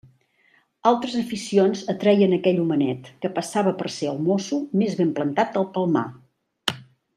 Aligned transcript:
Altres 0.91 1.17
aficions 1.19 1.83
atreien 1.93 2.33
aquell 2.39 2.63
homenet, 2.63 3.11
que 3.27 3.31
passava 3.37 3.75
per 3.83 3.93
ser 3.99 4.09
el 4.15 4.19
mosso 4.31 4.61
més 4.83 4.99
ben 5.03 5.13
plantat 5.21 5.55
del 5.59 5.71
Palmar. 5.79 6.07